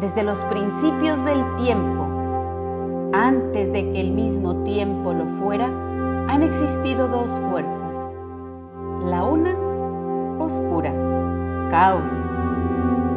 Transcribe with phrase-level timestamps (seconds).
[0.00, 2.06] Desde los principios del tiempo,
[3.12, 5.66] antes de que el mismo tiempo lo fuera,
[6.28, 7.96] han existido dos fuerzas.
[9.06, 9.56] La una,
[10.38, 10.92] oscura,
[11.68, 12.12] caos.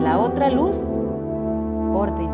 [0.00, 0.82] La otra, luz,
[1.92, 2.30] orden.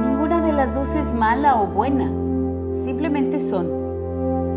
[0.00, 2.10] Ninguna de las dos es mala o buena,
[2.72, 3.68] simplemente son.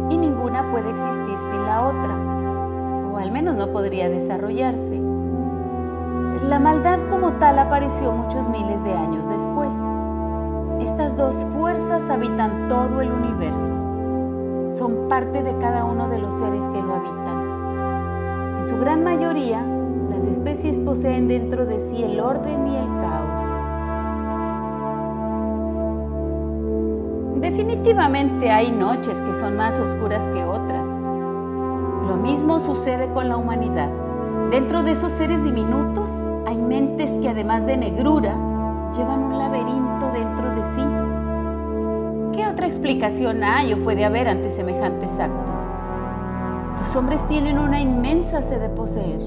[0.10, 5.11] Y ninguna puede existir sin la otra, o al menos no podría desarrollarse.
[6.42, 9.76] La maldad como tal apareció muchos miles de años después.
[10.80, 14.76] Estas dos fuerzas habitan todo el universo.
[14.76, 18.58] Son parte de cada uno de los seres que lo habitan.
[18.58, 19.64] En su gran mayoría,
[20.09, 23.42] las especies poseen dentro de sí el orden y el caos.
[27.39, 30.88] Definitivamente hay noches que son más oscuras que otras.
[32.08, 33.89] Lo mismo sucede con la humanidad.
[34.50, 36.12] Dentro de esos seres diminutos
[36.45, 38.36] hay mentes que además de negrura
[38.95, 42.38] llevan un laberinto dentro de sí.
[42.38, 45.59] ¿Qué otra explicación hay o puede haber ante semejantes actos?
[46.80, 49.22] Los hombres tienen una inmensa sed de poseer.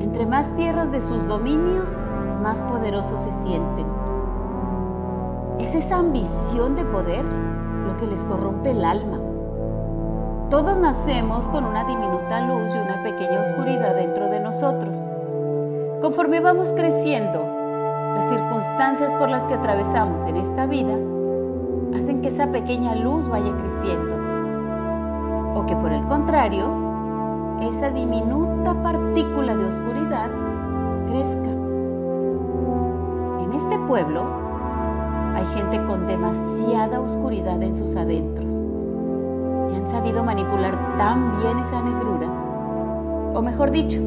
[0.00, 1.90] Entre más tierras de sus dominios,
[2.42, 3.86] más poderosos se sienten.
[5.58, 9.18] Es esa ambición de poder lo que les corrompe el alma.
[10.50, 15.08] Todos nacemos con una diminuta luz y una pequeña oscuridad dentro de nosotros.
[16.00, 17.44] Conforme vamos creciendo,
[18.14, 20.94] las circunstancias por las que atravesamos en esta vida
[21.94, 24.16] hacen que esa pequeña luz vaya creciendo.
[25.56, 26.70] O que por el contrario,
[27.68, 30.30] esa diminuta partícula de oscuridad
[31.06, 31.50] crezca.
[33.44, 34.24] En este pueblo
[35.34, 38.54] hay gente con demasiada oscuridad en sus adentros
[39.70, 42.26] y han sabido manipular tan bien esa negrura,
[43.34, 44.00] o mejor dicho,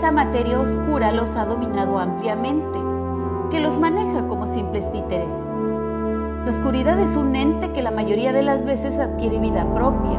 [0.00, 2.78] esa materia oscura los ha dominado ampliamente,
[3.50, 5.34] que los maneja como simples títeres.
[6.42, 10.18] La oscuridad es un ente que la mayoría de las veces adquiere vida propia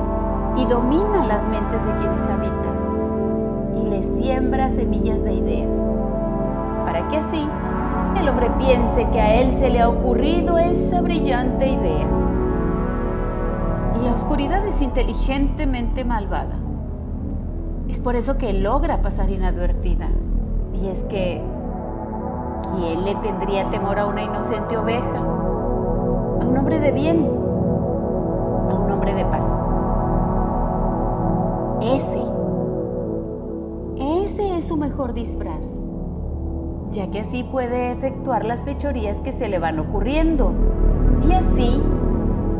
[0.56, 5.76] y domina las mentes de quienes habitan y les siembra semillas de ideas,
[6.86, 7.44] para que así
[8.20, 12.08] el hombre piense que a él se le ha ocurrido esa brillante idea.
[14.00, 16.61] Y la oscuridad es inteligentemente malvada.
[17.92, 20.08] Es por eso que logra pasar inadvertida.
[20.82, 21.42] Y es que,
[22.74, 25.18] ¿quién le tendría temor a una inocente oveja?
[25.18, 27.30] A un hombre de bien,
[28.70, 29.46] a un hombre de paz.
[31.82, 32.24] Ese,
[34.24, 35.74] ese es su mejor disfraz,
[36.92, 40.54] ya que así puede efectuar las fechorías que se le van ocurriendo.
[41.28, 41.82] Y así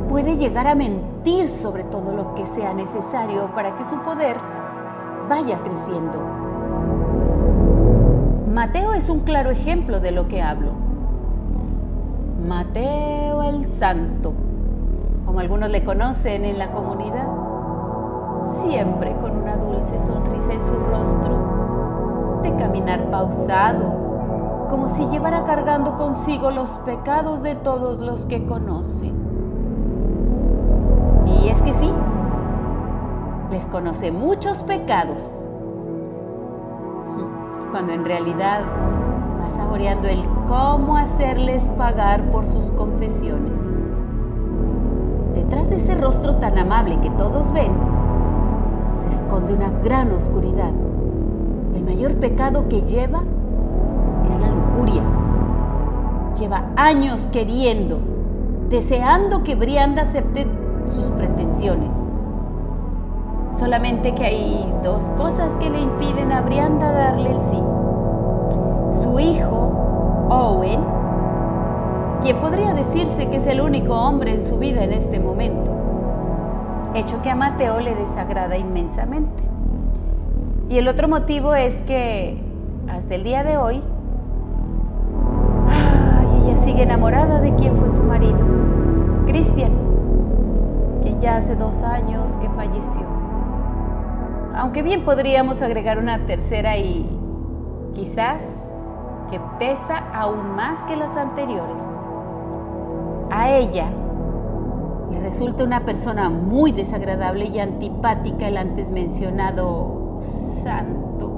[0.10, 4.36] puede llegar a mentir sobre todo lo que sea necesario para que su poder
[5.32, 6.20] vaya creciendo.
[8.54, 10.74] Mateo es un claro ejemplo de lo que hablo.
[12.46, 14.34] Mateo el Santo,
[15.26, 17.30] como algunos le conocen en la comunidad,
[18.62, 25.96] siempre con una dulce sonrisa en su rostro, de caminar pausado, como si llevara cargando
[25.96, 29.14] consigo los pecados de todos los que conocen.
[31.26, 31.90] Y es que sí,
[33.52, 35.30] les conoce muchos pecados,
[37.70, 38.62] cuando en realidad
[39.42, 43.60] va saboreando el cómo hacerles pagar por sus confesiones.
[45.36, 47.74] Detrás de ese rostro tan amable que todos ven,
[49.04, 50.72] se esconde una gran oscuridad.
[51.76, 53.22] El mayor pecado que lleva
[54.30, 55.04] es la lujuria.
[56.40, 58.00] Lleva años queriendo,
[58.70, 60.48] deseando que Brianda acepte
[60.94, 61.94] sus pretensiones
[63.54, 67.60] Solamente que hay dos cosas que le impiden a Brianda darle el sí.
[69.04, 70.80] Su hijo, Owen,
[72.22, 75.70] quien podría decirse que es el único hombre en su vida en este momento,
[76.96, 79.44] hecho que a Mateo le desagrada inmensamente.
[80.70, 82.42] Y el otro motivo es que
[82.90, 83.82] hasta el día de hoy,
[86.46, 88.40] ella sigue enamorada de quien fue su marido,
[89.26, 89.74] Cristian,
[91.02, 93.11] quien ya hace dos años que falleció
[94.62, 97.04] aunque bien podríamos agregar una tercera y
[97.96, 98.44] quizás
[99.32, 101.82] que pesa aún más que las anteriores.
[103.32, 103.88] A ella
[105.12, 111.32] le resulta una persona muy desagradable y antipática el antes mencionado santo.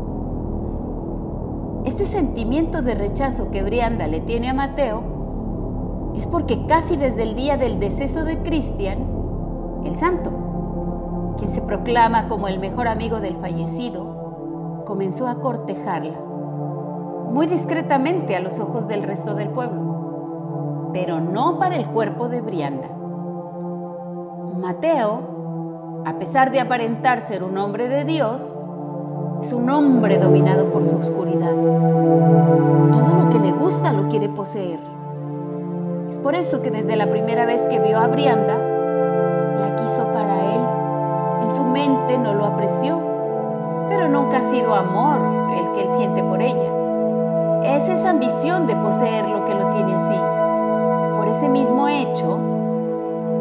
[1.86, 7.36] Este sentimiento de rechazo que Brianda le tiene a Mateo es porque casi desde el
[7.36, 8.98] día del deceso de Cristian,
[9.86, 10.43] el santo,
[11.44, 16.18] quien se proclama como el mejor amigo del fallecido, comenzó a cortejarla.
[17.34, 22.42] muy discretamente a los ojos del resto del pueblo, pero no para el cuerpo de
[22.42, 22.88] Brianda.
[24.58, 28.42] Mateo, a pesar de aparentar ser un hombre de Dios,
[29.42, 31.52] es un hombre dominado por su oscuridad.
[32.92, 34.80] Todo lo que le gusta lo quiere poseer.
[36.08, 38.73] Es por eso que desde la primera vez que vio a Brianda,
[43.90, 45.20] pero nunca ha sido amor
[45.58, 46.72] el que él siente por ella.
[47.64, 51.18] Es esa ambición de poseer lo que lo tiene así.
[51.18, 52.40] Por ese mismo hecho,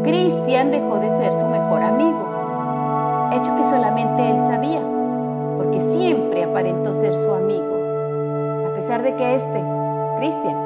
[0.02, 4.80] Cristian dejó de ser su mejor amigo, hecho que solamente él sabía
[5.56, 9.64] porque siempre aparentó ser su amigo, a pesar de que este,
[10.16, 10.56] Cristian,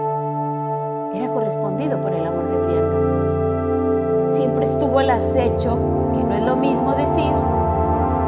[1.14, 4.30] era correspondido por el amor de Brianda.
[4.36, 5.78] Siempre estuvo al acecho,
[6.14, 7.32] que no es lo mismo decir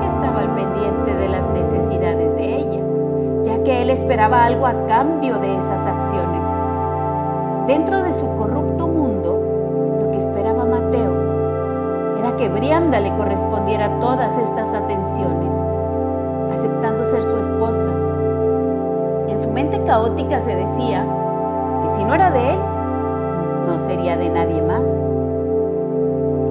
[0.08, 2.82] estaba al pendiente de las necesidades de ella,
[3.44, 6.48] ya que él esperaba algo a cambio de esas acciones.
[7.66, 9.40] Dentro de su corrupto mundo,
[10.00, 15.54] lo que esperaba Mateo era que Brianda le correspondiera todas estas atenciones
[16.58, 17.88] aceptando ser su esposa.
[19.28, 21.06] En su mente caótica se decía
[21.82, 22.58] que si no era de él,
[23.66, 24.88] no sería de nadie más.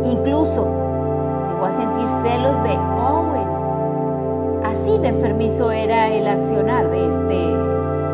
[0.05, 0.67] Incluso
[1.49, 2.96] llegó a sentir celos de
[4.87, 7.51] De enfermizo era el accionar de este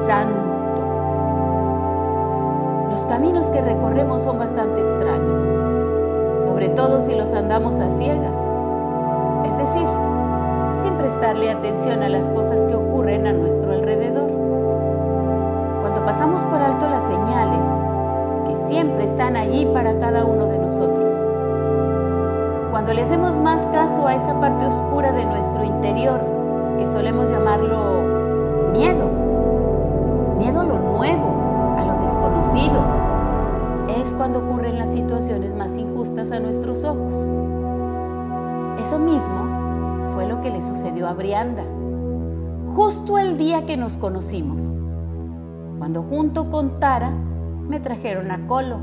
[0.06, 0.42] santo.
[2.90, 5.44] Los caminos que recorremos son bastante extraños,
[6.44, 8.36] sobre todo si los andamos a ciegas.
[9.46, 9.88] Es decir,
[10.82, 14.30] sin prestarle atención a las cosas que ocurren a nuestro alrededor.
[15.82, 17.70] Cuando pasamos por alto las señales,
[18.50, 21.12] que siempre están allí para cada uno de nosotros.
[22.72, 26.33] Cuando le hacemos más caso a esa parte oscura de nuestro interior,
[26.78, 28.04] que solemos llamarlo
[28.74, 29.10] miedo,
[30.38, 32.82] miedo a lo nuevo, a lo desconocido,
[34.02, 37.14] es cuando ocurren las situaciones más injustas a nuestros ojos.
[38.80, 41.64] Eso mismo fue lo que le sucedió a Brianda,
[42.76, 44.64] justo el día que nos conocimos,
[45.78, 47.12] cuando junto con Tara
[47.68, 48.78] me trajeron a Colo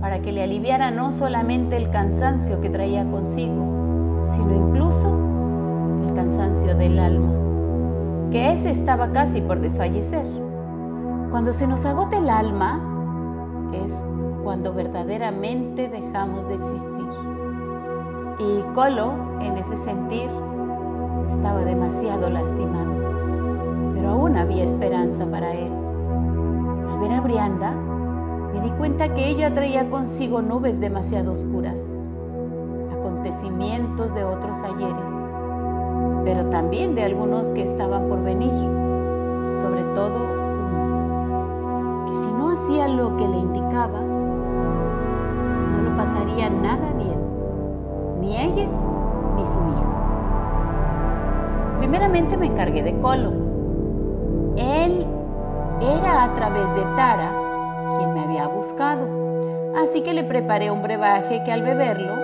[0.00, 5.27] para que le aliviara no solamente el cansancio que traía consigo, sino incluso
[6.18, 7.32] cansancio del alma,
[8.32, 10.26] que ese estaba casi por desfallecer.
[11.30, 12.80] Cuando se nos agota el alma
[13.72, 13.92] es
[14.42, 17.06] cuando verdaderamente dejamos de existir.
[18.40, 19.12] Y Colo,
[19.42, 20.28] en ese sentir,
[21.30, 22.90] estaba demasiado lastimado,
[23.94, 25.70] pero aún había esperanza para él.
[26.90, 27.74] Al ver a Brianda,
[28.52, 31.80] me di cuenta que ella traía consigo nubes demasiado oscuras,
[32.92, 35.37] acontecimientos de otros ayeres,
[36.24, 38.68] pero también de algunos que estaban por venir,
[39.62, 40.26] sobre todo
[40.90, 44.00] uno, que si no hacía lo que le indicaba,
[45.72, 47.18] no lo pasaría nada bien
[48.20, 48.66] ni ella
[49.36, 49.88] ni su hijo.
[51.78, 53.32] Primeramente me encargué de Colo.
[54.56, 55.06] Él
[55.80, 57.32] era a través de Tara
[57.96, 59.06] quien me había buscado,
[59.80, 62.14] así que le preparé un brebaje que al beberlo,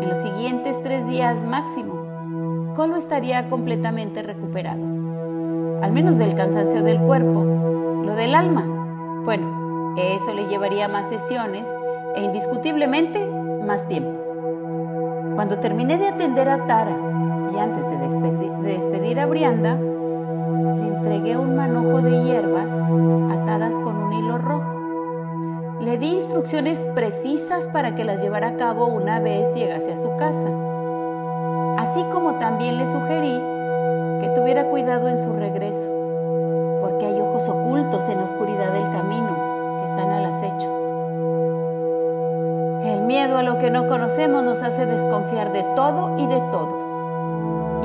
[0.00, 2.05] en los siguientes tres días máximo,
[2.76, 4.82] Colo estaría completamente recuperado,
[5.80, 7.42] al menos del cansancio del cuerpo,
[8.04, 8.66] lo del alma.
[9.24, 11.66] Bueno, eso le llevaría más sesiones
[12.16, 13.26] e indiscutiblemente
[13.66, 14.10] más tiempo.
[15.36, 16.94] Cuando terminé de atender a Tara
[17.54, 17.96] y antes de
[18.68, 25.78] despedir, a Brianda, le entregué un manojo de hierbas atadas con un hilo rojo.
[25.80, 30.14] Le di instrucciones precisas para que las llevara a cabo una vez llegase a su
[30.18, 30.65] casa.
[31.86, 33.40] Así como también le sugerí
[34.20, 35.88] que tuviera cuidado en su regreso,
[36.80, 39.36] porque hay ojos ocultos en la oscuridad del camino
[39.78, 40.68] que están al acecho.
[42.84, 46.82] El miedo a lo que no conocemos nos hace desconfiar de todo y de todos.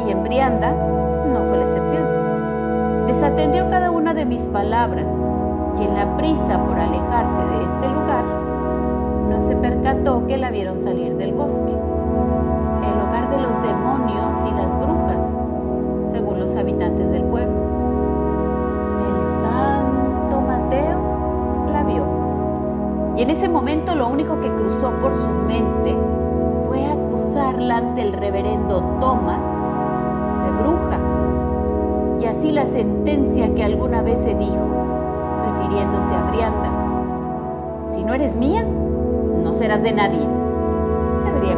[0.08, 3.06] Y en Brianda no fue la excepción.
[3.06, 5.12] Desatendió cada una de mis palabras
[5.80, 8.24] y en la prisa por alejarse de este lugar,
[9.30, 11.91] no se percató que la vieron salir del bosque,
[12.84, 15.24] el hogar de los demonios y las brujas,
[16.12, 17.52] según los habitantes del pueblo.
[19.20, 21.12] El santo Mateo
[23.18, 25.96] y en ese momento lo único que cruzó por su mente
[26.68, 29.46] fue acusarla ante el reverendo Thomas
[30.44, 30.98] de bruja.
[32.22, 34.66] Y así la sentencia que alguna vez se dijo,
[35.46, 36.72] refiriéndose a Brianda,
[37.94, 38.64] si no eres mía,
[39.44, 40.26] no serás de nadie,
[41.18, 41.58] se vería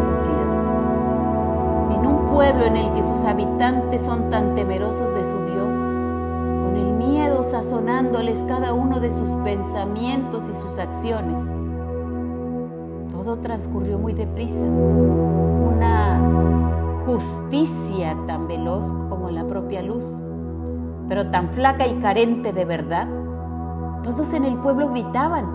[2.34, 7.44] pueblo en el que sus habitantes son tan temerosos de su Dios, con el miedo
[7.44, 11.40] sazonándoles cada uno de sus pensamientos y sus acciones.
[13.12, 14.58] Todo transcurrió muy deprisa.
[14.58, 16.20] Una
[17.06, 20.06] justicia tan veloz como la propia luz,
[21.08, 23.08] pero tan flaca y carente de verdad.
[24.04, 25.46] Todos en el pueblo gritaban,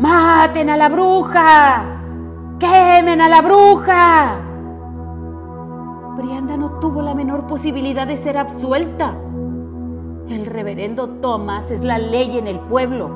[0.00, 1.84] ¡Maten a la bruja!
[2.58, 4.49] ¡Quemen a la bruja!
[6.20, 9.14] Brianda no tuvo la menor posibilidad de ser absuelta.
[10.28, 13.08] El reverendo Thomas es la ley en el pueblo.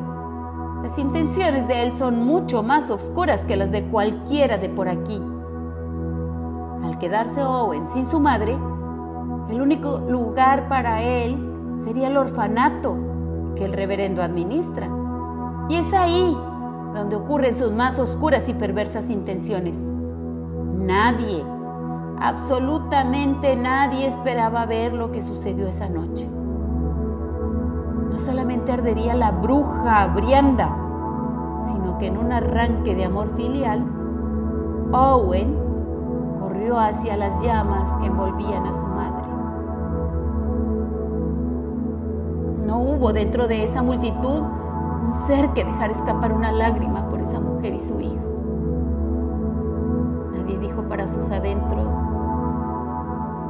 [0.83, 5.21] Las intenciones de él son mucho más oscuras que las de cualquiera de por aquí.
[6.83, 8.57] Al quedarse Owen sin su madre,
[9.51, 11.37] el único lugar para él
[11.85, 12.97] sería el orfanato
[13.55, 14.89] que el reverendo administra.
[15.69, 16.35] Y es ahí
[16.95, 19.77] donde ocurren sus más oscuras y perversas intenciones.
[19.77, 21.45] Nadie,
[22.25, 26.27] absolutamente nadie esperaba ver lo que sucedió esa noche.
[28.11, 30.75] No solamente ardería la bruja Brianda,
[31.67, 33.85] sino que en un arranque de amor filial,
[34.93, 35.55] Owen
[36.41, 39.25] corrió hacia las llamas que envolvían a su madre.
[42.67, 44.41] No hubo dentro de esa multitud
[45.07, 48.34] un ser que dejara escapar una lágrima por esa mujer y su hijo.
[51.09, 51.95] Sus adentros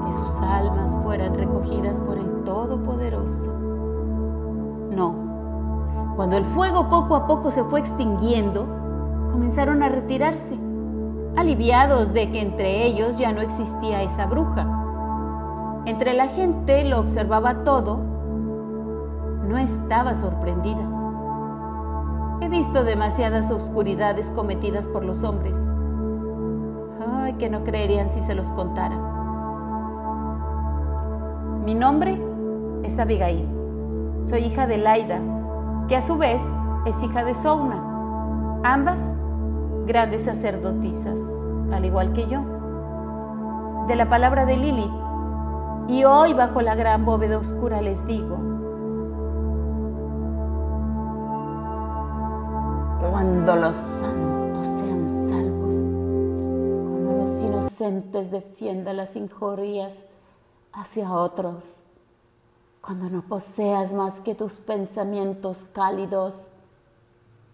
[0.05, 3.53] que sus almas fueran recogidas por el Todopoderoso.
[4.91, 5.15] No.
[6.17, 8.67] Cuando el fuego poco a poco se fue extinguiendo,
[9.31, 10.59] comenzaron a retirarse,
[11.37, 14.67] aliviados de que entre ellos ya no existía esa bruja.
[15.87, 17.99] Entre la gente lo observaba todo,
[19.49, 20.83] no estaba sorprendida.
[22.41, 25.57] He visto demasiadas oscuridades cometidas por los hombres.
[27.39, 28.97] Que no creerían si se los contara.
[31.65, 32.19] Mi nombre
[32.85, 33.47] es Abigail.
[34.25, 35.19] Soy hija de Laida,
[35.89, 36.43] que a su vez
[36.87, 38.61] es hija de Souna.
[38.63, 39.05] Ambas
[39.87, 41.21] grandes sacerdotisas,
[41.73, 42.41] al igual que yo.
[43.89, 44.91] De la palabra de Lili.
[45.89, 48.39] Y hoy bajo la gran bóveda oscura les digo,
[53.11, 54.24] cuando los santos
[57.79, 60.05] defiendan las injurias
[60.73, 61.77] hacia otros,
[62.81, 66.49] cuando no poseas más que tus pensamientos cálidos,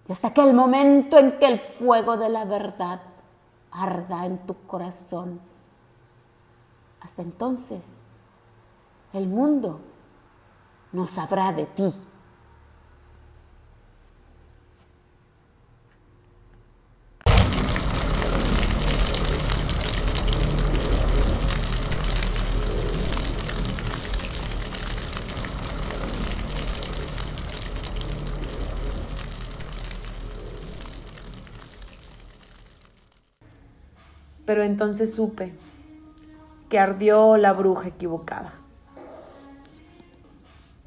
[0.09, 3.01] y hasta aquel momento en que el fuego de la verdad
[3.71, 5.41] arda en tu corazón.
[7.01, 7.87] Hasta entonces,
[9.13, 9.81] el mundo
[10.93, 11.93] no sabrá de ti.
[34.51, 35.53] Pero entonces supe
[36.69, 38.53] que ardió la bruja equivocada.